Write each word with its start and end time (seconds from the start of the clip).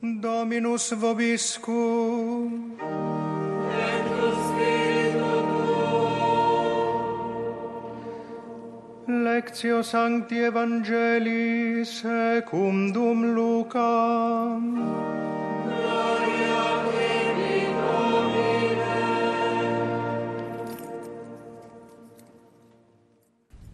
Dominus 0.00 0.94
vobiscum. 0.94 2.76
Lectio 9.06 9.82
Sancti 9.82 10.38
Evangelii 10.38 11.84
secundum 11.84 13.32
Lucam. 13.34 14.76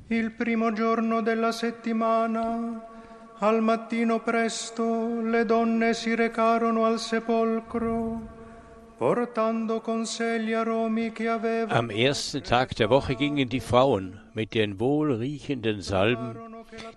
Il 0.06 0.30
primo 0.32 0.72
giorno 0.72 1.20
della 1.20 1.52
settimana, 1.52 2.93
al 3.40 3.60
mattino 3.60 4.20
presto, 4.20 5.20
le 5.22 5.44
donne 5.44 5.92
si 5.94 6.14
recarono 6.14 6.84
al 6.84 6.98
sepolcro. 6.98 8.42
Am 11.68 11.90
ersten 11.90 12.42
Tag 12.44 12.76
der 12.76 12.90
Woche 12.90 13.16
gingen 13.16 13.48
die 13.48 13.60
Frauen 13.60 14.20
mit 14.34 14.54
den 14.54 14.78
wohlriechenden 14.78 15.80
Salben, 15.82 16.38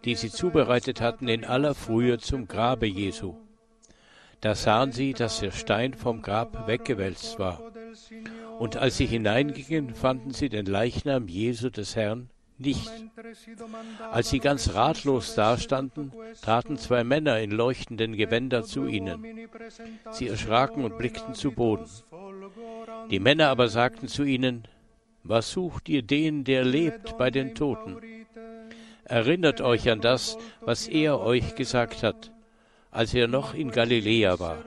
die 0.05 0.13
sie 0.15 0.29
zubereitet 0.29 1.01
hatten, 1.01 1.27
in 1.27 1.43
aller 1.43 1.73
Frühe 1.73 2.19
zum 2.19 2.47
Grabe 2.47 2.85
Jesu. 2.85 3.35
Da 4.41 4.53
sahen 4.53 4.91
sie, 4.91 5.13
dass 5.13 5.39
der 5.39 5.51
Stein 5.51 5.95
vom 5.95 6.21
Grab 6.21 6.67
weggewälzt 6.67 7.39
war. 7.39 7.61
Und 8.59 8.77
als 8.77 8.97
sie 8.97 9.07
hineingingen, 9.07 9.95
fanden 9.95 10.31
sie 10.31 10.49
den 10.49 10.67
Leichnam 10.67 11.27
Jesu 11.27 11.71
des 11.71 11.95
Herrn 11.95 12.29
nicht. 12.59 12.89
Als 14.11 14.29
sie 14.29 14.39
ganz 14.39 14.73
ratlos 14.73 15.35
dastanden, 15.35 16.11
traten 16.41 16.77
zwei 16.77 17.03
Männer 17.03 17.39
in 17.39 17.51
leuchtenden 17.51 18.15
Gewändern 18.15 18.63
zu 18.63 18.87
ihnen. 18.87 19.47
Sie 20.11 20.27
erschraken 20.27 20.83
und 20.83 20.97
blickten 20.97 21.33
zu 21.33 21.51
Boden. 21.51 21.85
Die 23.11 23.19
Männer 23.19 23.49
aber 23.49 23.67
sagten 23.67 24.07
zu 24.07 24.23
ihnen, 24.23 24.67
Was 25.23 25.51
sucht 25.51 25.89
ihr 25.89 26.01
den, 26.01 26.43
der 26.43 26.63
lebt 26.63 27.17
bei 27.17 27.29
den 27.29 27.53
Toten? 27.53 27.97
Erinnert 29.03 29.61
euch 29.61 29.89
an 29.89 30.01
das, 30.01 30.37
was 30.61 30.87
er 30.87 31.19
euch 31.19 31.55
gesagt 31.55 32.03
hat, 32.03 32.31
als 32.91 33.13
er 33.13 33.27
noch 33.27 33.53
in 33.53 33.71
Galiläa 33.71 34.39
war. 34.39 34.63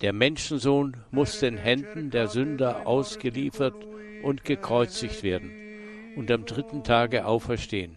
Der 0.00 0.12
Menschensohn 0.12 0.96
muss 1.10 1.40
den 1.40 1.56
Händen 1.56 2.10
der 2.10 2.28
Sünder 2.28 2.86
ausgeliefert 2.86 3.74
und 4.22 4.44
gekreuzigt 4.44 5.22
werden 5.22 5.65
und 6.16 6.30
am 6.30 6.44
dritten 6.44 6.82
Tage 6.82 7.26
auferstehen. 7.26 7.96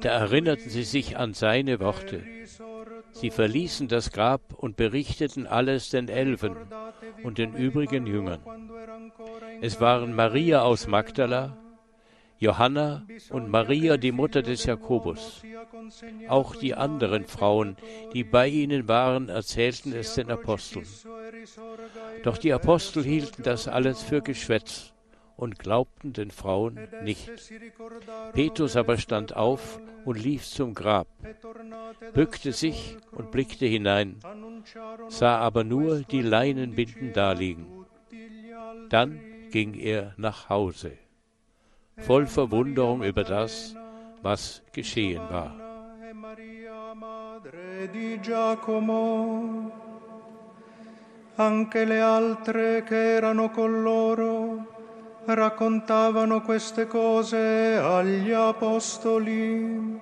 Da 0.00 0.10
erinnerten 0.10 0.68
sie 0.68 0.82
sich 0.82 1.16
an 1.16 1.32
seine 1.32 1.80
Worte. 1.80 2.22
Sie 3.12 3.30
verließen 3.30 3.88
das 3.88 4.10
Grab 4.10 4.52
und 4.54 4.76
berichteten 4.76 5.46
alles 5.46 5.90
den 5.90 6.08
Elfen 6.08 6.56
und 7.22 7.38
den 7.38 7.54
übrigen 7.54 8.06
Jüngern. 8.06 8.40
Es 9.62 9.80
waren 9.80 10.14
Maria 10.14 10.62
aus 10.62 10.88
Magdala, 10.88 11.56
Johanna 12.38 13.06
und 13.30 13.48
Maria, 13.48 13.96
die 13.96 14.12
Mutter 14.12 14.42
des 14.42 14.64
Jakobus. 14.64 15.42
Auch 16.28 16.56
die 16.56 16.74
anderen 16.74 17.24
Frauen, 17.24 17.76
die 18.12 18.24
bei 18.24 18.48
ihnen 18.48 18.88
waren, 18.88 19.28
erzählten 19.28 19.92
es 19.92 20.14
den 20.14 20.30
Aposteln. 20.30 20.86
Doch 22.24 22.36
die 22.36 22.52
Apostel 22.52 23.04
hielten 23.04 23.44
das 23.44 23.68
alles 23.68 24.02
für 24.02 24.20
Geschwätz 24.20 24.93
und 25.36 25.58
glaubten 25.58 26.12
den 26.12 26.30
Frauen 26.30 26.78
nicht. 27.02 27.30
Petrus 28.32 28.76
aber 28.76 28.98
stand 28.98 29.34
auf 29.34 29.80
und 30.04 30.18
lief 30.22 30.44
zum 30.44 30.74
Grab, 30.74 31.08
bückte 32.12 32.52
sich 32.52 32.96
und 33.12 33.30
blickte 33.30 33.66
hinein, 33.66 34.16
sah 35.08 35.38
aber 35.38 35.64
nur 35.64 36.00
die 36.00 36.22
Leinenbinden 36.22 37.12
daliegen. 37.12 37.66
Dann 38.90 39.20
ging 39.50 39.74
er 39.74 40.14
nach 40.16 40.48
Hause, 40.48 40.92
voll 41.98 42.26
Verwunderung 42.26 43.02
über 43.02 43.24
das, 43.24 43.74
was 44.22 44.62
geschehen 44.72 45.22
war. 45.30 45.60
Anche 51.36 51.84
le 51.84 52.00
altre 52.00 52.84
che 52.84 53.16
erano 53.16 53.50
con 53.50 53.82
loro 53.82 54.73
raccontavano 55.26 56.42
queste 56.42 56.86
cose 56.86 57.76
agli 57.76 58.30
apostoli. 58.30 59.98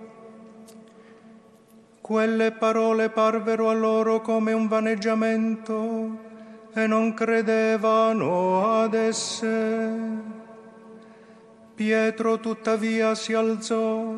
Quelle 2.01 2.51
parole 2.51 3.11
parvero 3.11 3.71
a 3.71 3.75
loro 3.75 4.21
come 4.21 4.53
un 4.53 4.67
vaneggiamento 4.67 6.19
e 6.75 6.87
non 6.87 7.15
credevano 7.15 8.81
ad 8.81 8.95
esse. 8.95 9.91
Pietro 11.75 12.41
tuttavia 12.41 13.15
si 13.15 13.33
alzò, 13.33 14.15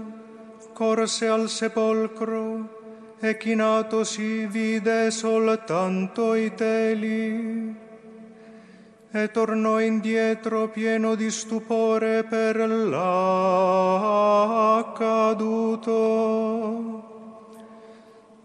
corse 0.73 1.29
al 1.29 1.49
sepolcro 1.49 2.83
e 3.21 3.37
chinatosi 3.37 4.47
vide 4.47 5.11
soltanto 5.11 6.35
i 6.35 6.55
teli 6.55 7.84
e 9.17 9.31
tornò 9.31 9.79
indietro 9.79 10.67
pieno 10.71 11.15
di 11.15 11.31
stupore 11.31 12.25
per 12.25 12.57
l'accaduto. 12.57 13.13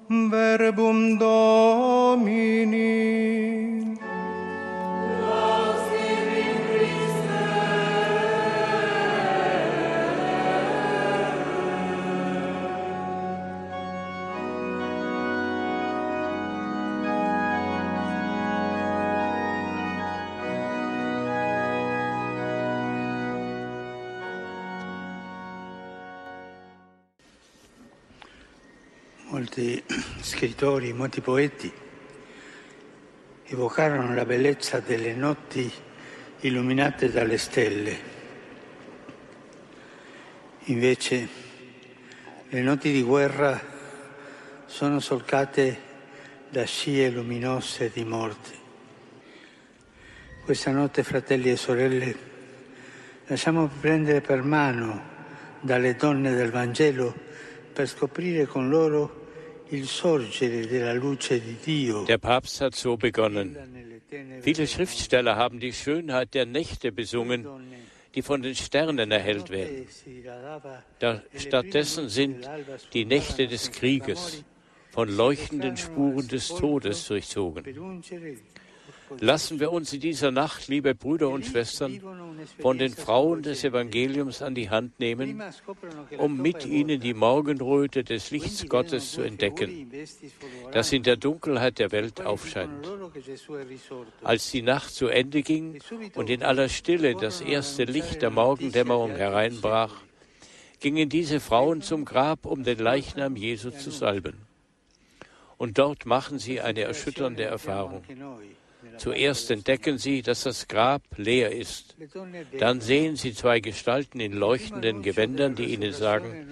Verbum 0.05 1.17
Domini. 1.17 2.49
Scrittori, 30.21 30.93
molti 30.93 31.21
poeti 31.21 31.71
evocarono 33.45 34.13
la 34.13 34.25
bellezza 34.25 34.79
delle 34.79 35.13
notti 35.13 35.71
illuminate 36.41 37.11
dalle 37.11 37.37
stelle. 37.37 37.99
Invece 40.65 41.27
le 42.49 42.61
notti 42.61 42.91
di 42.91 43.01
guerra 43.01 43.59
sono 44.65 44.99
solcate 44.99 45.87
da 46.49 46.63
scie 46.63 47.09
luminose 47.09 47.89
di 47.91 48.03
morte. 48.03 48.57
Questa 50.43 50.71
notte, 50.71 51.03
fratelli 51.03 51.49
e 51.49 51.55
sorelle, 51.55 52.15
lasciamo 53.25 53.67
prendere 53.67 54.21
per 54.21 54.43
mano 54.43 55.01
dalle 55.61 55.95
donne 55.95 56.33
del 56.33 56.51
Vangelo 56.51 57.13
per 57.73 57.87
scoprire 57.87 58.45
con 58.45 58.69
loro 58.69 59.18
Der 62.07 62.17
Papst 62.17 62.61
hat 62.61 62.75
so 62.75 62.97
begonnen. 62.97 63.57
Viele 64.41 64.67
Schriftsteller 64.67 65.35
haben 65.35 65.59
die 65.59 65.73
Schönheit 65.73 66.33
der 66.33 66.45
Nächte 66.45 66.91
besungen, 66.91 67.45
die 68.15 68.21
von 68.23 68.41
den 68.41 68.55
Sternen 68.55 69.11
erhellt 69.11 69.49
werden. 69.49 69.87
Da, 70.97 71.21
stattdessen 71.35 72.09
sind 72.09 72.49
die 72.93 73.05
Nächte 73.05 73.47
des 73.47 73.71
Krieges 73.71 74.43
von 74.89 75.09
leuchtenden 75.09 75.77
Spuren 75.77 76.27
des 76.27 76.47
Todes 76.47 77.07
durchzogen. 77.07 77.63
Lassen 79.19 79.59
wir 79.59 79.71
uns 79.71 79.91
in 79.93 79.99
dieser 79.99 80.31
Nacht, 80.31 80.67
liebe 80.67 80.95
Brüder 80.95 81.29
und 81.29 81.45
Schwestern, 81.45 82.01
von 82.59 82.77
den 82.77 82.93
Frauen 82.93 83.41
des 83.41 83.63
Evangeliums 83.63 84.41
an 84.41 84.55
die 84.55 84.69
Hand 84.69 84.99
nehmen, 84.99 85.41
um 86.17 86.41
mit 86.41 86.65
ihnen 86.65 86.99
die 86.99 87.13
Morgenröte 87.13 88.03
des 88.03 88.31
Lichts 88.31 88.67
Gottes 88.67 89.11
zu 89.11 89.21
entdecken, 89.21 89.91
das 90.71 90.93
in 90.93 91.03
der 91.03 91.17
Dunkelheit 91.17 91.79
der 91.79 91.91
Welt 91.91 92.21
aufscheint. 92.21 92.87
Als 94.23 94.51
die 94.51 94.61
Nacht 94.61 94.93
zu 94.93 95.07
Ende 95.07 95.41
ging 95.41 95.79
und 96.15 96.29
in 96.29 96.43
aller 96.43 96.69
Stille 96.69 97.15
das 97.15 97.41
erste 97.41 97.83
Licht 97.83 98.21
der 98.21 98.29
Morgendämmerung 98.29 99.15
hereinbrach, 99.15 99.95
gingen 100.79 101.09
diese 101.09 101.39
Frauen 101.39 101.81
zum 101.81 102.05
Grab, 102.05 102.45
um 102.45 102.63
den 102.63 102.79
Leichnam 102.79 103.35
Jesu 103.35 103.71
zu 103.71 103.91
salben. 103.91 104.37
Und 105.57 105.77
dort 105.77 106.05
machen 106.05 106.39
sie 106.39 106.61
eine 106.61 106.81
erschütternde 106.81 107.43
Erfahrung. 107.43 108.03
Zuerst 108.97 109.51
entdecken 109.51 109.97
sie, 109.97 110.21
dass 110.21 110.43
das 110.43 110.67
Grab 110.67 111.01
leer 111.17 111.51
ist. 111.51 111.95
Dann 112.59 112.81
sehen 112.81 113.15
sie 113.15 113.33
zwei 113.33 113.59
Gestalten 113.59 114.19
in 114.19 114.33
leuchtenden 114.33 115.01
Gewändern, 115.01 115.55
die 115.55 115.73
ihnen 115.73 115.93
sagen, 115.93 116.47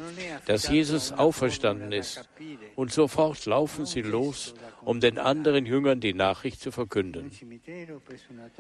dass 0.45 0.67
Jesus 0.67 1.11
auferstanden 1.11 1.91
ist. 1.91 2.27
Und 2.75 2.91
sofort 2.91 3.45
laufen 3.45 3.85
sie 3.85 4.01
los, 4.01 4.53
um 4.81 4.99
den 4.99 5.19
anderen 5.19 5.65
Jüngern 5.65 5.99
die 5.99 6.13
Nachricht 6.13 6.61
zu 6.61 6.71
verkünden. 6.71 7.31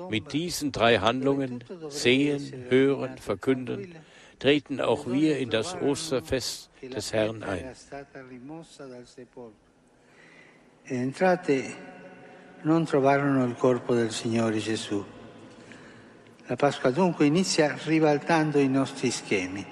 Mit 0.09 0.33
diesen 0.33 0.71
drei 0.71 0.99
Handlungen, 0.99 1.63
sehen, 1.89 2.65
hören, 2.69 3.17
verkünden, 3.17 3.95
treten 4.39 4.81
auch 4.81 5.07
wir 5.07 5.37
in 5.37 5.49
das 5.49 5.75
Osterfest 5.75 6.69
des 6.81 7.13
Herrn 7.13 7.43
ein. 7.43 7.73
Entrate 10.85 11.63
non 12.63 12.85
trovarono 12.85 13.45
il 13.45 13.55
corpo 13.55 13.93
del 13.93 14.11
Signore 14.11 14.59
Gesù. 14.59 15.03
La 16.47 16.55
Pasqua 16.55 16.91
dunque 16.91 17.25
inizia 17.25 17.77
ribaltando 17.85 18.59
i 18.59 18.67
nostri 18.67 19.11
schemi. 19.11 19.65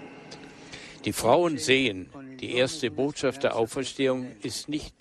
Die 1.04 1.14
Frauen 1.14 1.58
sehen, 1.58 2.10
die 2.40 2.56
erste 2.56 2.92
Botschaft 2.92 3.44
der 3.44 3.56
Auferstehung 3.56 4.36
ist 4.42 4.68
nicht 4.68 4.94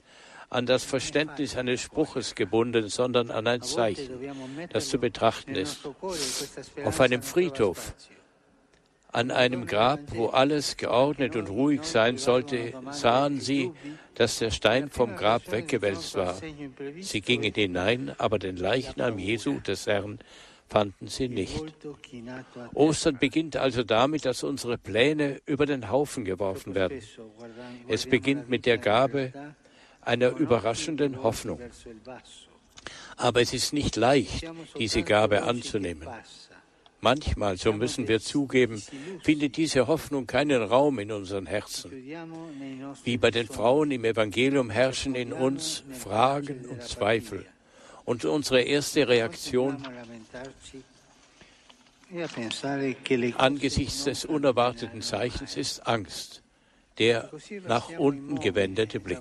an 0.50 0.66
das 0.66 0.84
Verständnis 0.84 1.56
eines 1.56 1.80
Spruches 1.80 2.34
gebunden, 2.34 2.88
sondern 2.88 3.30
an 3.30 3.46
ein 3.46 3.62
Zeichen, 3.62 4.20
das 4.70 4.88
zu 4.88 4.98
betrachten 4.98 5.56
ist. 5.56 5.80
Auf 6.84 7.00
einem 7.00 7.22
Friedhof, 7.22 7.94
an 9.14 9.30
einem 9.30 9.66
Grab, 9.66 10.00
wo 10.08 10.26
alles 10.26 10.76
geordnet 10.76 11.36
und 11.36 11.48
ruhig 11.48 11.84
sein 11.84 12.18
sollte, 12.18 12.72
sahen 12.90 13.40
sie, 13.40 13.70
dass 14.14 14.40
der 14.40 14.50
Stein 14.50 14.90
vom 14.90 15.14
Grab 15.14 15.50
weggewälzt 15.52 16.16
war. 16.16 16.36
Sie 17.00 17.20
gingen 17.20 17.54
hinein, 17.54 18.12
aber 18.18 18.40
den 18.40 18.56
Leichnam 18.56 19.18
Jesu 19.18 19.60
des 19.60 19.86
Herrn 19.86 20.18
fanden 20.68 21.06
sie 21.06 21.28
nicht. 21.28 21.62
Ostern 22.74 23.18
beginnt 23.18 23.56
also 23.56 23.84
damit, 23.84 24.24
dass 24.24 24.42
unsere 24.42 24.78
Pläne 24.78 25.40
über 25.46 25.66
den 25.66 25.90
Haufen 25.90 26.24
geworfen 26.24 26.74
werden. 26.74 27.00
Es 27.86 28.06
beginnt 28.06 28.48
mit 28.48 28.66
der 28.66 28.78
Gabe 28.78 29.32
einer 30.00 30.30
überraschenden 30.30 31.22
Hoffnung. 31.22 31.60
Aber 33.16 33.40
es 33.40 33.54
ist 33.54 33.72
nicht 33.72 33.94
leicht, 33.94 34.50
diese 34.76 35.04
Gabe 35.04 35.44
anzunehmen. 35.44 36.08
Manchmal, 37.04 37.58
so 37.58 37.70
müssen 37.74 38.08
wir 38.08 38.18
zugeben, 38.18 38.82
findet 39.22 39.58
diese 39.58 39.86
Hoffnung 39.88 40.26
keinen 40.26 40.62
Raum 40.62 40.98
in 40.98 41.12
unseren 41.12 41.44
Herzen. 41.44 41.92
Wie 43.04 43.18
bei 43.18 43.30
den 43.30 43.46
Frauen 43.46 43.90
im 43.90 44.06
Evangelium 44.06 44.70
herrschen 44.70 45.14
in 45.14 45.34
uns 45.34 45.84
Fragen 45.92 46.64
und 46.64 46.82
Zweifel. 46.82 47.44
Und 48.06 48.24
unsere 48.24 48.62
erste 48.62 49.06
Reaktion 49.06 49.86
angesichts 53.36 54.04
des 54.04 54.24
unerwarteten 54.24 55.02
Zeichens 55.02 55.58
ist 55.58 55.86
Angst, 55.86 56.42
der 56.96 57.30
nach 57.68 57.90
unten 57.98 58.40
gewendete 58.40 58.98
Blick. 58.98 59.20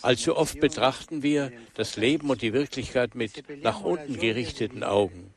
Allzu 0.00 0.36
oft 0.36 0.60
betrachten 0.60 1.24
wir 1.24 1.50
das 1.74 1.96
Leben 1.96 2.30
und 2.30 2.40
die 2.40 2.52
Wirklichkeit 2.52 3.16
mit 3.16 3.42
nach 3.64 3.80
unten 3.80 4.16
gerichteten 4.16 4.84
Augen. 4.84 5.32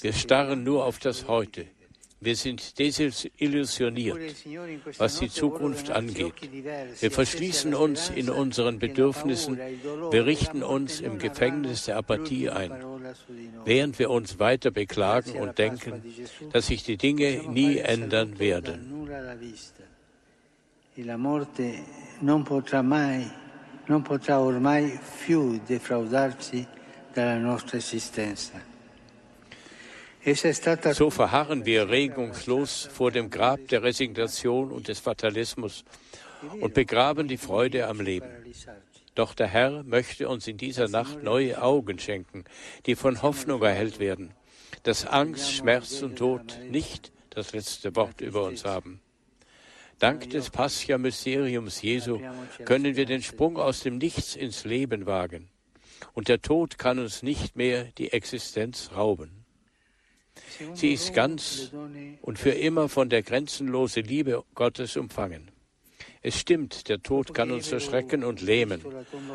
Wir 0.00 0.12
starren 0.12 0.64
nur 0.64 0.84
auf 0.84 0.98
das 0.98 1.26
Heute. 1.28 1.66
Wir 2.18 2.34
sind 2.34 2.78
desillusioniert, 2.78 4.34
was 4.96 5.18
die 5.18 5.28
Zukunft 5.28 5.90
angeht. 5.90 6.34
Wir 7.00 7.10
verschließen 7.10 7.74
uns 7.74 8.08
in 8.08 8.30
unseren 8.30 8.78
Bedürfnissen, 8.78 9.58
wir 9.58 10.24
richten 10.24 10.62
uns 10.62 11.00
im 11.00 11.18
Gefängnis 11.18 11.84
der 11.84 11.98
Apathie 11.98 12.48
ein, 12.48 12.72
während 13.64 13.98
wir 13.98 14.10
uns 14.10 14.38
weiter 14.38 14.70
beklagen 14.70 15.32
und 15.32 15.58
denken, 15.58 16.02
dass 16.52 16.68
sich 16.68 16.84
die 16.84 16.96
Dinge 16.96 17.42
nie 17.48 17.78
ändern 17.78 18.38
werden. 18.38 19.08
La 20.96 21.18
morte 21.18 21.74
non 22.22 22.42
potrà 22.42 22.82
mai, 22.82 23.30
non 23.86 24.02
potrà 24.02 24.40
ormai 24.40 24.98
più 25.26 25.60
defraudarci 25.68 26.66
dalla 27.12 27.36
nostra 27.36 27.76
esistenza. 27.76 28.75
So 30.92 31.10
verharren 31.10 31.66
wir 31.66 31.88
regungslos 31.88 32.88
vor 32.92 33.12
dem 33.12 33.30
Grab 33.30 33.68
der 33.68 33.84
Resignation 33.84 34.72
und 34.72 34.88
des 34.88 34.98
Fatalismus 34.98 35.84
und 36.60 36.74
begraben 36.74 37.28
die 37.28 37.36
Freude 37.36 37.86
am 37.86 38.00
Leben. 38.00 38.28
Doch 39.14 39.34
der 39.34 39.46
Herr 39.46 39.84
möchte 39.84 40.28
uns 40.28 40.48
in 40.48 40.56
dieser 40.56 40.88
Nacht 40.88 41.22
neue 41.22 41.62
Augen 41.62 42.00
schenken, 42.00 42.44
die 42.86 42.96
von 42.96 43.22
Hoffnung 43.22 43.62
erhellt 43.62 44.00
werden, 44.00 44.32
dass 44.82 45.06
Angst, 45.06 45.52
Schmerz 45.52 46.02
und 46.02 46.16
Tod 46.16 46.58
nicht 46.68 47.12
das 47.30 47.52
letzte 47.52 47.94
Wort 47.94 48.20
über 48.20 48.42
uns 48.42 48.64
haben. 48.64 49.00
Dank 50.00 50.28
des 50.30 50.50
Pascha-Mysteriums 50.50 51.82
Jesu 51.82 52.20
können 52.64 52.96
wir 52.96 53.06
den 53.06 53.22
Sprung 53.22 53.58
aus 53.58 53.80
dem 53.80 53.98
Nichts 53.98 54.34
ins 54.34 54.64
Leben 54.64 55.06
wagen. 55.06 55.48
Und 56.14 56.26
der 56.26 56.42
Tod 56.42 56.78
kann 56.78 56.98
uns 56.98 57.22
nicht 57.22 57.54
mehr 57.54 57.84
die 57.96 58.12
Existenz 58.12 58.90
rauben. 58.94 59.45
Sie 60.74 60.92
ist 60.92 61.14
ganz 61.14 61.72
und 62.22 62.38
für 62.38 62.50
immer 62.50 62.88
von 62.88 63.08
der 63.08 63.22
grenzenlosen 63.22 64.04
Liebe 64.04 64.44
Gottes 64.54 64.96
umfangen. 64.96 65.50
Es 66.22 66.40
stimmt, 66.40 66.88
der 66.88 67.02
Tod 67.02 67.34
kann 67.34 67.52
uns 67.52 67.70
erschrecken 67.70 68.24
und 68.24 68.40
lähmen, 68.40 68.82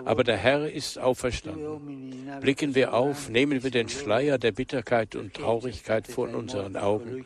aber 0.03 0.25
der 0.25 0.36
Herr 0.36 0.69
ist 0.69 0.98
auferstanden. 0.98 2.30
Blicken 2.42 2.75
wir 2.75 2.94
auf, 2.94 3.30
nehmen 3.30 3.63
wir 3.63 3.71
den 3.71 3.88
Schleier 3.88 4.38
der 4.38 4.51
Bitterkeit 4.51 5.15
und 5.15 5.33
Traurigkeit 5.33 6.06
von 6.06 6.36
unseren 6.36 6.75
Augen, 6.75 7.25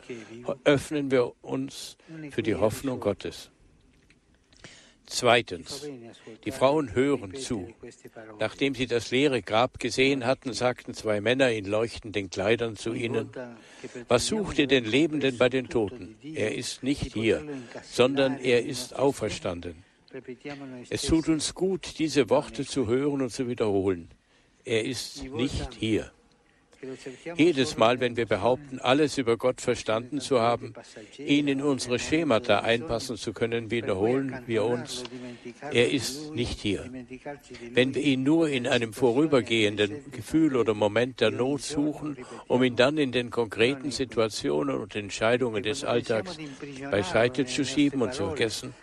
öffnen 0.64 1.10
wir 1.10 1.32
uns 1.42 1.96
für 2.30 2.44
die 2.44 2.54
Hoffnung 2.54 3.00
Gottes. 3.00 3.50
Zweitens, 5.06 5.88
die 6.44 6.50
Frauen 6.50 6.94
hören 6.94 7.34
zu. 7.34 7.68
Nachdem 8.40 8.74
sie 8.74 8.86
das 8.86 9.10
leere 9.10 9.40
Grab 9.40 9.78
gesehen 9.78 10.26
hatten, 10.26 10.52
sagten 10.52 10.94
zwei 10.94 11.20
Männer 11.20 11.50
in 11.52 11.64
leuchtenden 11.64 12.28
Kleidern 12.28 12.76
zu 12.76 12.92
ihnen, 12.92 13.30
was 14.08 14.26
sucht 14.26 14.58
ihr 14.58 14.66
den 14.66 14.84
Lebenden 14.84 15.38
bei 15.38 15.48
den 15.48 15.68
Toten? 15.68 16.16
Er 16.22 16.54
ist 16.54 16.82
nicht 16.82 17.14
hier, 17.14 17.44
sondern 17.82 18.38
er 18.38 18.64
ist 18.64 18.96
auferstanden. 18.96 19.84
Es 20.90 21.02
tut 21.02 21.28
uns 21.28 21.54
gut, 21.54 21.98
diese 21.98 22.28
Worte 22.30 22.64
zu 22.64 22.86
hören 22.86 23.22
und 23.22 23.30
zu 23.30 23.48
wiederholen. 23.48 24.08
Er 24.64 24.84
ist 24.84 25.22
nicht 25.24 25.74
hier. 25.74 26.10
Jedes 27.36 27.76
Mal, 27.76 28.00
wenn 28.00 28.16
wir 28.16 28.26
behaupten, 28.26 28.78
alles 28.80 29.18
über 29.18 29.36
Gott 29.36 29.60
verstanden 29.60 30.20
zu 30.20 30.40
haben, 30.40 30.74
ihn 31.18 31.48
in 31.48 31.62
unsere 31.62 31.98
Schemata 31.98 32.60
einpassen 32.60 33.16
zu 33.16 33.32
können, 33.32 33.70
wiederholen 33.70 34.42
wir 34.46 34.64
uns, 34.64 35.04
er 35.72 35.90
ist 35.90 36.34
nicht 36.34 36.60
hier. 36.60 36.90
Wenn 37.72 37.94
wir 37.94 38.02
ihn 38.02 38.22
nur 38.22 38.48
in 38.48 38.66
einem 38.66 38.92
vorübergehenden 38.92 40.10
Gefühl 40.12 40.56
oder 40.56 40.74
Moment 40.74 41.20
der 41.20 41.30
Not 41.30 41.62
suchen, 41.62 42.16
um 42.46 42.62
ihn 42.62 42.76
dann 42.76 42.98
in 42.98 43.12
den 43.12 43.30
konkreten 43.30 43.90
Situationen 43.90 44.76
und 44.76 44.94
Entscheidungen 44.96 45.62
des 45.62 45.84
Alltags 45.84 46.36
beiseite 46.90 47.46
zu 47.46 47.64
schieben 47.64 48.02
und 48.02 48.14
zu 48.14 48.26
vergessen, 48.26 48.74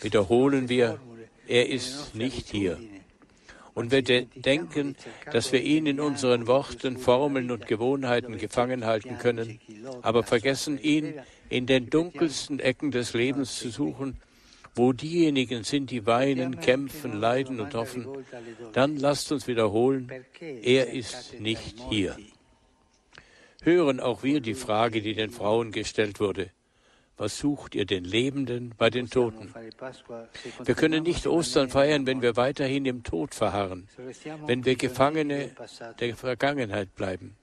wiederholen 0.00 0.68
wir, 0.68 0.98
er 1.46 1.68
ist 1.68 2.14
nicht 2.14 2.48
hier. 2.48 2.78
Und 3.78 3.92
wir 3.92 4.02
de 4.02 4.26
denken, 4.34 4.96
dass 5.30 5.52
wir 5.52 5.62
ihn 5.62 5.86
in 5.86 6.00
unseren 6.00 6.48
Worten, 6.48 6.98
Formeln 6.98 7.52
und 7.52 7.68
Gewohnheiten 7.68 8.36
gefangen 8.36 8.84
halten 8.84 9.18
können, 9.18 9.60
aber 10.02 10.24
vergessen 10.24 10.80
ihn 10.82 11.14
in 11.48 11.66
den 11.66 11.88
dunkelsten 11.88 12.58
Ecken 12.58 12.90
des 12.90 13.14
Lebens 13.14 13.56
zu 13.56 13.70
suchen, 13.70 14.16
wo 14.74 14.92
diejenigen 14.92 15.62
sind, 15.62 15.92
die 15.92 16.06
weinen, 16.06 16.58
kämpfen, 16.58 17.20
leiden 17.20 17.60
und 17.60 17.72
hoffen, 17.74 18.08
dann 18.72 18.96
lasst 18.96 19.30
uns 19.30 19.46
wiederholen, 19.46 20.10
er 20.40 20.92
ist 20.92 21.38
nicht 21.38 21.76
hier. 21.88 22.16
Hören 23.62 24.00
auch 24.00 24.24
wir 24.24 24.40
die 24.40 24.54
Frage, 24.54 25.02
die 25.02 25.14
den 25.14 25.30
Frauen 25.30 25.70
gestellt 25.70 26.18
wurde. 26.18 26.50
Was 27.18 27.36
sucht 27.36 27.74
ihr 27.74 27.84
den 27.84 28.04
Lebenden 28.04 28.74
bei 28.78 28.90
den 28.90 29.10
Toten? 29.10 29.52
Wir 30.64 30.74
können 30.74 31.02
nicht 31.02 31.26
Ostern 31.26 31.68
feiern, 31.68 32.06
wenn 32.06 32.22
wir 32.22 32.36
weiterhin 32.36 32.86
im 32.86 33.02
Tod 33.02 33.34
verharren, 33.34 33.88
wenn 34.46 34.64
wir 34.64 34.76
Gefangene 34.76 35.50
der 35.98 36.16
Vergangenheit 36.16 36.94
bleiben, 36.94 37.36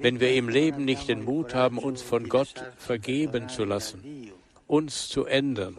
wenn 0.00 0.18
wir 0.18 0.34
im 0.34 0.48
Leben 0.48 0.84
nicht 0.84 1.08
den 1.08 1.24
Mut 1.24 1.54
haben, 1.54 1.78
uns 1.78 2.02
von 2.02 2.28
Gott 2.28 2.54
vergeben 2.76 3.48
zu 3.48 3.64
lassen, 3.64 4.32
uns 4.66 5.08
zu 5.08 5.26
ändern, 5.26 5.78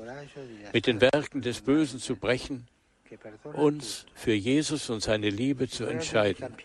mit 0.72 0.88
den 0.88 1.01
Werken 1.01 1.41
des 1.41 1.60
Bösen 1.60 2.00
zu 2.00 2.15
brechen, 2.15 2.67
uns 3.51 4.05
für 4.15 4.31
Jesus 4.31 4.89
und 4.89 5.01
seine 5.01 5.29
Liebe 5.29 5.67
zu 5.67 5.86
entscheiden. 5.86 6.55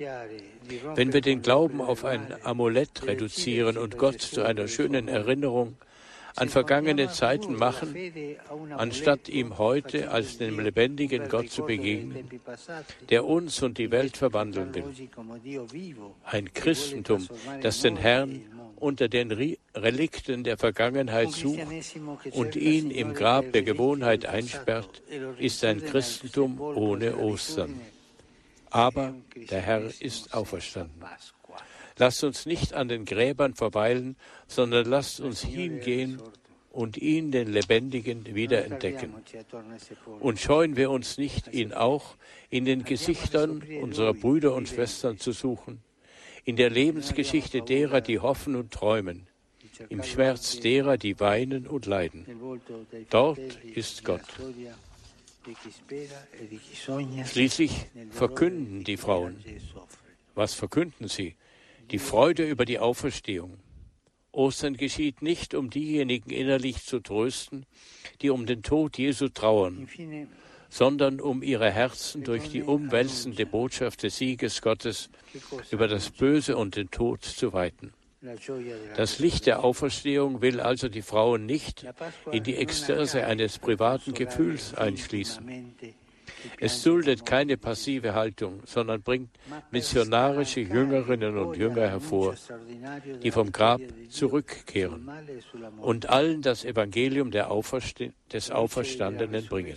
Wenn 0.94 1.12
wir 1.12 1.20
den 1.20 1.42
Glauben 1.42 1.80
auf 1.80 2.04
ein 2.04 2.32
Amulett 2.44 3.04
reduzieren 3.04 3.76
und 3.76 3.98
Gott 3.98 4.20
zu 4.20 4.44
einer 4.44 4.68
schönen 4.68 5.08
Erinnerung 5.08 5.76
an 6.36 6.48
vergangene 6.48 7.10
Zeiten 7.10 7.54
machen, 7.54 7.94
anstatt 8.76 9.28
ihm 9.28 9.58
heute 9.58 10.10
als 10.10 10.38
dem 10.38 10.60
lebendigen 10.60 11.28
Gott 11.28 11.50
zu 11.50 11.64
begegnen, 11.64 12.28
der 13.08 13.24
uns 13.24 13.62
und 13.62 13.78
die 13.78 13.90
Welt 13.90 14.16
verwandeln 14.16 14.74
will. 14.74 15.08
Ein 16.24 16.52
Christentum, 16.52 17.26
das 17.62 17.80
den 17.80 17.96
Herrn 17.96 18.42
unter 18.76 19.08
den 19.08 19.32
Relikten 19.74 20.44
der 20.44 20.58
Vergangenheit 20.58 21.30
sucht 21.30 21.60
und 22.32 22.56
ihn 22.56 22.90
im 22.90 23.14
Grab 23.14 23.52
der 23.52 23.62
Gewohnheit 23.62 24.26
einsperrt, 24.26 25.02
ist 25.38 25.64
ein 25.64 25.82
Christentum 25.82 26.60
ohne 26.60 27.16
Ostern. 27.16 27.80
Aber 28.70 29.14
der 29.50 29.60
Herr 29.62 29.90
ist 30.00 30.34
auferstanden. 30.34 31.02
Lasst 31.98 32.24
uns 32.24 32.44
nicht 32.46 32.74
an 32.74 32.88
den 32.88 33.04
Gräbern 33.04 33.54
verweilen, 33.54 34.16
sondern 34.46 34.86
lasst 34.86 35.20
uns 35.20 35.42
hingehen 35.42 36.20
und 36.70 36.98
ihn, 36.98 37.30
den 37.30 37.50
Lebendigen, 37.50 38.34
wiederentdecken. 38.34 39.14
Und 40.20 40.38
scheuen 40.38 40.76
wir 40.76 40.90
uns 40.90 41.16
nicht, 41.16 41.52
ihn 41.54 41.72
auch 41.72 42.16
in 42.50 42.66
den 42.66 42.84
Gesichtern 42.84 43.62
unserer 43.80 44.12
Brüder 44.12 44.54
und 44.54 44.68
Schwestern 44.68 45.18
zu 45.18 45.32
suchen, 45.32 45.80
in 46.44 46.56
der 46.56 46.68
Lebensgeschichte 46.68 47.62
derer, 47.62 48.02
die 48.02 48.18
hoffen 48.18 48.56
und 48.56 48.72
träumen, 48.72 49.26
im 49.88 50.02
Schmerz 50.02 50.60
derer, 50.60 50.98
die 50.98 51.18
weinen 51.18 51.66
und 51.66 51.86
leiden. 51.86 52.26
Dort 53.08 53.38
ist 53.64 54.04
Gott. 54.04 54.20
Schließlich 57.24 57.86
verkünden 58.10 58.84
die 58.84 58.98
Frauen. 58.98 59.42
Was 60.34 60.52
verkünden 60.52 61.08
sie? 61.08 61.36
Die 61.90 61.98
Freude 61.98 62.44
über 62.44 62.64
die 62.64 62.78
Auferstehung. 62.78 63.58
Ostern 64.32 64.76
geschieht 64.76 65.22
nicht, 65.22 65.54
um 65.54 65.70
diejenigen 65.70 66.30
innerlich 66.30 66.84
zu 66.84 67.00
trösten, 67.00 67.64
die 68.20 68.30
um 68.30 68.44
den 68.44 68.62
Tod 68.62 68.98
Jesu 68.98 69.28
trauern, 69.28 69.88
sondern 70.68 71.20
um 71.20 71.42
ihre 71.42 71.70
Herzen 71.70 72.24
durch 72.24 72.50
die 72.50 72.62
umwälzende 72.62 73.46
Botschaft 73.46 74.02
des 74.02 74.16
Sieges 74.16 74.60
Gottes 74.60 75.10
über 75.70 75.88
das 75.88 76.10
Böse 76.10 76.56
und 76.56 76.76
den 76.76 76.90
Tod 76.90 77.24
zu 77.24 77.52
weiten. 77.52 77.92
Das 78.96 79.18
Licht 79.18 79.46
der 79.46 79.62
Auferstehung 79.62 80.42
will 80.42 80.60
also 80.60 80.88
die 80.88 81.02
Frauen 81.02 81.46
nicht 81.46 81.86
in 82.32 82.42
die 82.42 82.56
Ekstase 82.56 83.24
eines 83.24 83.58
privaten 83.58 84.12
Gefühls 84.12 84.74
einschließen. 84.74 85.74
Es 86.58 86.82
duldet 86.82 87.24
keine 87.26 87.56
passive 87.56 88.14
Haltung, 88.14 88.60
sondern 88.64 89.02
bringt 89.02 89.30
missionarische 89.70 90.60
Jüngerinnen 90.60 91.36
und 91.38 91.56
Jünger 91.56 91.88
hervor, 91.88 92.34
die 93.22 93.30
vom 93.30 93.52
Grab 93.52 93.80
zurückkehren 94.08 95.10
und 95.78 96.08
allen 96.08 96.42
das 96.42 96.64
Evangelium 96.64 97.30
Auferste 97.50 98.12
des 98.32 98.50
Auferstandenen 98.50 99.46
bringen. 99.46 99.76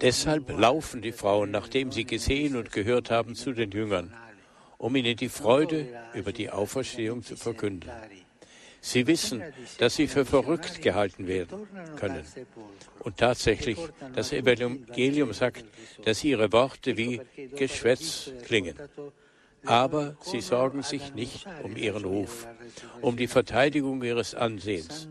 Deshalb 0.00 0.50
laufen 0.58 1.02
die 1.02 1.12
Frauen, 1.12 1.50
nachdem 1.50 1.92
sie 1.92 2.04
gesehen 2.04 2.56
und 2.56 2.72
gehört 2.72 3.10
haben, 3.10 3.34
zu 3.34 3.52
den 3.52 3.70
Jüngern, 3.70 4.12
um 4.78 4.96
ihnen 4.96 5.16
die 5.16 5.28
Freude 5.28 5.88
über 6.14 6.32
die 6.32 6.50
Auferstehung 6.50 7.22
zu 7.22 7.36
verkünden. 7.36 7.90
Sie 8.86 9.08
wissen, 9.08 9.42
dass 9.78 9.96
sie 9.96 10.06
für 10.06 10.24
verrückt 10.24 10.80
gehalten 10.80 11.26
werden 11.26 11.66
können. 11.96 12.24
Und 13.00 13.16
tatsächlich, 13.16 13.78
das 14.14 14.32
Evangelium 14.32 15.32
sagt, 15.32 15.64
dass 16.04 16.22
ihre 16.22 16.52
Worte 16.52 16.96
wie 16.96 17.20
Geschwätz 17.56 18.30
klingen. 18.44 18.76
Aber 19.64 20.16
sie 20.20 20.40
sorgen 20.40 20.84
sich 20.84 21.14
nicht 21.14 21.46
um 21.64 21.76
ihren 21.76 22.04
Ruf, 22.04 22.46
um 23.00 23.16
die 23.16 23.26
Verteidigung 23.26 24.04
ihres 24.04 24.36
Ansehens. 24.36 25.08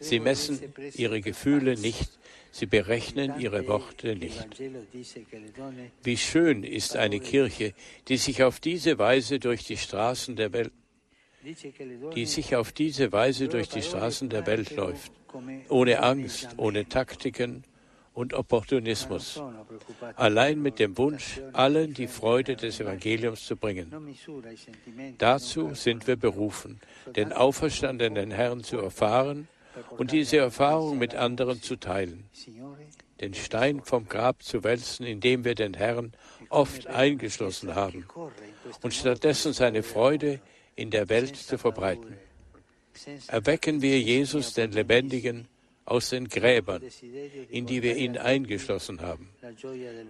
Sie 0.00 0.18
messen 0.18 0.58
ihre 0.94 1.20
Gefühle 1.20 1.76
nicht, 1.76 2.10
sie 2.50 2.66
berechnen 2.66 3.38
ihre 3.38 3.68
Worte 3.68 4.16
nicht. 4.16 4.48
Wie 6.02 6.16
schön 6.16 6.64
ist 6.64 6.96
eine 6.96 7.20
Kirche, 7.20 7.72
die 8.08 8.16
sich 8.16 8.42
auf 8.42 8.58
diese 8.58 8.98
Weise 8.98 9.38
durch 9.38 9.62
die 9.62 9.76
Straßen 9.76 10.34
der 10.34 10.52
Welt 10.52 10.72
die 12.14 12.26
sich 12.26 12.56
auf 12.56 12.72
diese 12.72 13.12
Weise 13.12 13.48
durch 13.48 13.68
die 13.68 13.82
Straßen 13.82 14.28
der 14.28 14.46
Welt 14.46 14.74
läuft, 14.76 15.12
ohne 15.68 16.02
Angst, 16.02 16.48
ohne 16.56 16.88
Taktiken 16.88 17.64
und 18.14 18.34
Opportunismus, 18.34 19.42
allein 20.16 20.60
mit 20.60 20.78
dem 20.78 20.96
Wunsch, 20.98 21.40
allen 21.52 21.94
die 21.94 22.06
Freude 22.06 22.56
des 22.56 22.78
Evangeliums 22.78 23.46
zu 23.46 23.56
bringen. 23.56 23.90
Dazu 25.18 25.74
sind 25.74 26.06
wir 26.06 26.16
berufen, 26.16 26.80
den 27.16 27.32
auferstandenen 27.32 28.30
Herrn 28.30 28.62
zu 28.62 28.78
erfahren 28.78 29.48
und 29.90 30.12
diese 30.12 30.36
Erfahrung 30.36 30.98
mit 30.98 31.14
anderen 31.14 31.62
zu 31.62 31.76
teilen, 31.76 32.24
den 33.20 33.34
Stein 33.34 33.82
vom 33.82 34.06
Grab 34.06 34.42
zu 34.42 34.62
wälzen, 34.62 35.06
indem 35.06 35.44
wir 35.44 35.54
den 35.54 35.74
Herrn 35.74 36.12
oft 36.50 36.86
eingeschlossen 36.86 37.74
haben 37.74 38.06
und 38.82 38.92
stattdessen 38.92 39.54
seine 39.54 39.82
Freude 39.82 40.40
in 40.76 40.90
der 40.90 41.08
Welt 41.08 41.36
zu 41.36 41.58
verbreiten. 41.58 42.16
Erwecken 43.28 43.82
wir 43.82 44.00
Jesus, 44.00 44.54
den 44.54 44.72
Lebendigen, 44.72 45.48
aus 45.84 46.10
den 46.10 46.28
Gräbern, 46.28 46.82
in 47.48 47.66
die 47.66 47.82
wir 47.82 47.96
ihn 47.96 48.16
eingeschlossen 48.16 49.00
haben. 49.00 49.28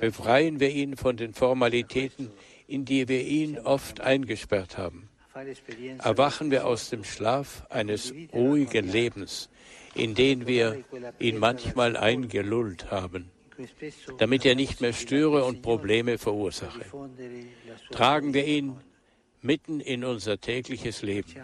Befreien 0.00 0.60
wir 0.60 0.70
ihn 0.70 0.96
von 0.96 1.16
den 1.16 1.32
Formalitäten, 1.32 2.30
in 2.66 2.84
die 2.84 3.08
wir 3.08 3.22
ihn 3.22 3.58
oft 3.58 4.00
eingesperrt 4.00 4.76
haben. 4.76 5.08
Erwachen 5.98 6.50
wir 6.50 6.66
aus 6.66 6.90
dem 6.90 7.04
Schlaf 7.04 7.64
eines 7.70 8.12
ruhigen 8.34 8.90
Lebens, 8.90 9.48
in 9.94 10.14
den 10.14 10.46
wir 10.46 10.84
ihn 11.18 11.38
manchmal 11.38 11.96
eingelullt 11.96 12.90
haben, 12.90 13.30
damit 14.18 14.44
er 14.44 14.54
nicht 14.54 14.82
mehr 14.82 14.92
störe 14.92 15.44
und 15.44 15.62
Probleme 15.62 16.18
verursache. 16.18 16.84
Tragen 17.90 18.34
wir 18.34 18.46
ihn 18.46 18.76
mitten 19.42 19.80
in 19.80 20.04
unser 20.04 20.40
tägliches 20.40 21.02
Leben, 21.02 21.34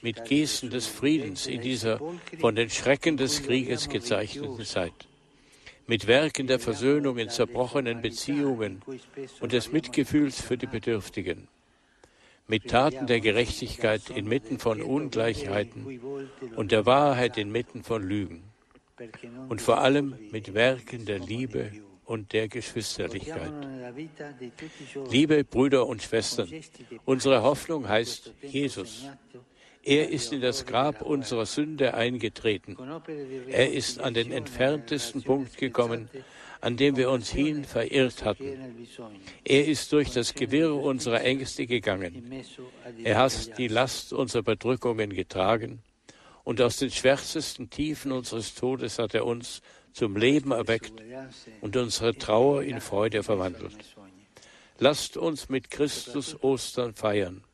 mit 0.00 0.24
Gesten 0.24 0.70
des 0.70 0.86
Friedens 0.86 1.46
in 1.46 1.60
dieser 1.60 2.00
von 2.40 2.54
den 2.54 2.70
Schrecken 2.70 3.16
des 3.16 3.42
Krieges 3.42 3.88
gezeichneten 3.88 4.64
Zeit, 4.64 5.08
mit 5.86 6.06
Werken 6.06 6.46
der 6.46 6.60
Versöhnung 6.60 7.18
in 7.18 7.28
zerbrochenen 7.28 8.00
Beziehungen 8.00 8.82
und 9.40 9.52
des 9.52 9.72
Mitgefühls 9.72 10.40
für 10.40 10.56
die 10.56 10.66
Bedürftigen, 10.66 11.48
mit 12.46 12.68
Taten 12.68 13.06
der 13.06 13.20
Gerechtigkeit 13.20 14.08
inmitten 14.10 14.58
von 14.58 14.80
Ungleichheiten 14.80 16.00
und 16.56 16.70
der 16.70 16.86
Wahrheit 16.86 17.38
inmitten 17.38 17.82
von 17.82 18.02
Lügen. 18.02 18.44
Und 19.48 19.60
vor 19.60 19.78
allem 19.78 20.14
mit 20.30 20.54
Werken 20.54 21.06
der 21.06 21.18
Liebe 21.18 21.72
und 22.04 22.32
der 22.32 22.48
Geschwisterlichkeit. 22.48 23.52
Liebe 25.10 25.44
Brüder 25.44 25.86
und 25.86 26.02
Schwestern, 26.02 26.48
unsere 27.04 27.42
Hoffnung 27.42 27.88
heißt 27.88 28.32
Jesus. 28.42 29.08
Er 29.84 30.10
ist 30.10 30.32
in 30.32 30.40
das 30.40 30.64
Grab 30.64 31.02
unserer 31.02 31.46
Sünde 31.46 31.94
eingetreten. 31.94 32.76
Er 33.48 33.72
ist 33.72 34.00
an 34.00 34.14
den 34.14 34.30
entferntesten 34.30 35.22
Punkt 35.22 35.56
gekommen, 35.56 36.08
an 36.60 36.76
dem 36.76 36.96
wir 36.96 37.10
uns 37.10 37.30
hin 37.30 37.64
verirrt 37.64 38.24
hatten. 38.24 38.86
Er 39.44 39.66
ist 39.66 39.92
durch 39.92 40.10
das 40.12 40.34
Gewirr 40.34 40.76
unserer 40.76 41.22
Ängste 41.22 41.66
gegangen. 41.66 42.32
Er 43.02 43.18
hat 43.18 43.58
die 43.58 43.66
Last 43.66 44.12
unserer 44.12 44.44
Bedrückungen 44.44 45.10
getragen 45.10 45.82
und 46.44 46.60
aus 46.60 46.76
den 46.76 46.90
schwärzesten 46.90 47.68
Tiefen 47.68 48.12
unseres 48.12 48.54
Todes 48.54 48.98
hat 49.00 49.14
er 49.14 49.26
uns 49.26 49.62
zum 49.92 50.16
Leben 50.16 50.52
erweckt 50.52 51.02
und 51.60 51.76
unsere 51.76 52.14
Trauer 52.14 52.62
in 52.62 52.80
Freude 52.80 53.22
verwandelt. 53.22 53.96
Lasst 54.78 55.16
uns 55.16 55.48
mit 55.48 55.70
Christus 55.70 56.42
Ostern 56.42 56.94
feiern. 56.94 57.44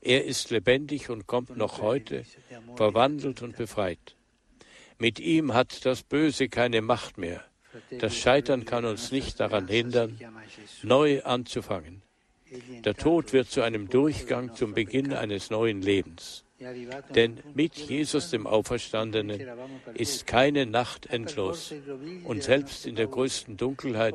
Er 0.00 0.24
ist 0.24 0.50
lebendig 0.50 1.10
und 1.10 1.26
kommt 1.26 1.56
noch 1.56 1.80
heute, 1.80 2.24
verwandelt 2.76 3.42
und 3.42 3.56
befreit. 3.56 4.16
Mit 4.98 5.20
ihm 5.20 5.54
hat 5.54 5.84
das 5.84 6.02
Böse 6.02 6.48
keine 6.48 6.82
Macht 6.82 7.18
mehr. 7.18 7.44
Das 7.98 8.16
Scheitern 8.16 8.64
kann 8.64 8.84
uns 8.84 9.12
nicht 9.12 9.40
daran 9.40 9.68
hindern, 9.68 10.18
neu 10.82 11.22
anzufangen. 11.22 12.02
Der 12.84 12.94
Tod 12.94 13.32
wird 13.32 13.50
zu 13.50 13.62
einem 13.62 13.88
Durchgang 13.88 14.54
zum 14.54 14.74
Beginn 14.74 15.12
eines 15.12 15.50
neuen 15.50 15.80
Lebens. 15.80 16.44
Denn 17.14 17.38
mit 17.54 17.76
Jesus 17.76 18.30
dem 18.30 18.46
Auferstandenen 18.46 19.40
ist 19.94 20.26
keine 20.26 20.66
Nacht 20.66 21.06
endlos 21.06 21.74
und 22.24 22.42
selbst 22.42 22.86
in 22.86 22.94
der 22.94 23.06
größten 23.06 23.56
Dunkelheit 23.56 24.14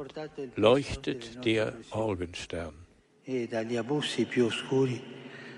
leuchtet 0.56 1.44
der 1.46 1.74
Morgenstern. 1.94 2.74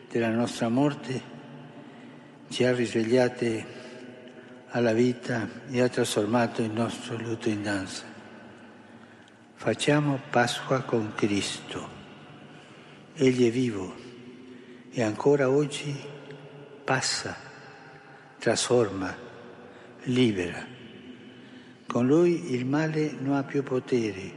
della 0.10 0.32
nostra 0.32 0.70
morte 0.70 1.22
ci 2.50 2.64
ha 2.64 2.74
risvegliate 2.74 3.64
alla 4.70 4.94
vita 4.94 5.48
e 5.70 5.82
ha 5.82 5.88
trasformato 5.88 6.64
il 6.64 6.72
nostro 6.72 7.16
lutto 7.18 7.48
in 7.50 7.62
danza. 7.62 8.06
Facciamo 9.54 10.20
Pasqua 10.30 10.82
con 10.82 11.14
Cristo. 11.16 11.98
Egli 13.14 13.48
è 13.48 13.52
vivo 13.52 13.94
e 14.92 15.04
ancora 15.04 15.50
oggi 15.50 15.96
passa 16.90 17.38
trasforma, 18.40 19.16
libera. 20.06 20.66
Con 21.86 22.08
lui 22.08 22.56
il 22.56 22.66
male 22.66 23.12
non 23.12 23.36
ha 23.36 23.44
più 23.44 23.62
potere, 23.62 24.34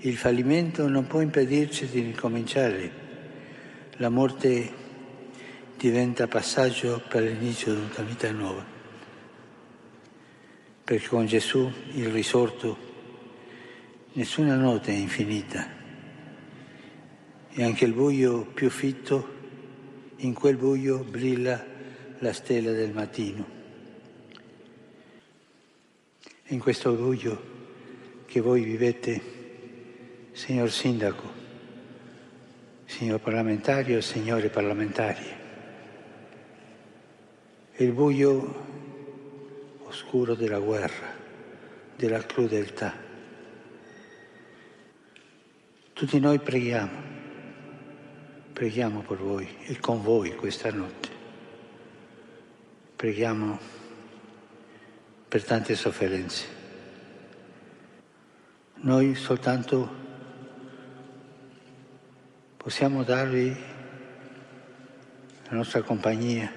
il 0.00 0.14
fallimento 0.18 0.86
non 0.86 1.06
può 1.06 1.22
impedirci 1.22 1.88
di 1.88 2.00
ricominciare, 2.00 2.92
la 3.92 4.10
morte 4.10 4.72
diventa 5.78 6.26
passaggio 6.26 7.02
per 7.08 7.22
l'inizio 7.22 7.72
di 7.72 7.80
una 7.80 8.06
vita 8.06 8.30
nuova. 8.30 8.62
Perché 10.84 11.08
con 11.08 11.24
Gesù, 11.24 11.72
il 11.92 12.10
risorto, 12.10 12.76
nessuna 14.12 14.54
notte 14.56 14.92
è 14.92 14.96
infinita 14.96 15.66
e 17.48 17.64
anche 17.64 17.86
il 17.86 17.94
buio 17.94 18.44
più 18.44 18.68
fitto, 18.68 19.33
in 20.16 20.34
quel 20.34 20.56
buio 20.56 20.98
brilla 20.98 21.64
la 22.18 22.32
stella 22.32 22.72
del 22.72 22.92
mattino 22.92 23.62
in 26.48 26.58
questo 26.58 26.92
buio 26.92 27.52
che 28.26 28.40
voi 28.40 28.62
vivete, 28.62 29.20
signor 30.32 30.70
Sindaco, 30.70 31.42
signor 32.84 33.20
parlamentario, 33.20 34.00
signore 34.02 34.50
parlamentari. 34.50 35.24
Il 37.76 37.92
buio 37.92 38.66
oscuro 39.84 40.34
della 40.34 40.58
guerra, 40.58 41.12
della 41.96 42.20
crudeltà. 42.24 42.92
Tutti 45.92 46.20
noi 46.20 46.38
preghiamo, 46.40 47.13
preghiamo 48.54 49.00
per 49.00 49.18
voi 49.18 49.48
e 49.64 49.80
con 49.80 50.00
voi 50.00 50.32
questa 50.36 50.70
notte. 50.70 51.08
Preghiamo 52.94 53.58
per 55.26 55.42
tante 55.42 55.74
sofferenze. 55.74 56.46
Noi 58.76 59.16
soltanto 59.16 60.02
possiamo 62.56 63.02
darvi 63.02 63.56
la 65.48 65.56
nostra 65.56 65.82
compagnia, 65.82 66.50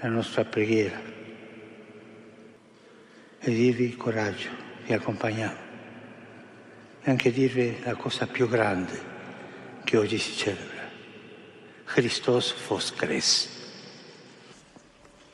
la 0.00 0.08
nostra 0.08 0.44
preghiera 0.44 1.00
e 3.38 3.50
dirvi 3.52 3.94
coraggio, 3.94 4.48
vi 4.84 4.92
accompagniamo 4.92 5.62
e 7.02 7.10
anche 7.10 7.30
dirvi 7.30 7.80
la 7.84 7.94
cosa 7.94 8.26
più 8.26 8.48
grande 8.48 9.12
che 9.84 9.96
oggi 9.96 10.18
si 10.18 10.32
celebra. 10.32 10.73
Χριστός 11.84 12.54
φως 12.66 12.92
κρέσει. 12.96 13.48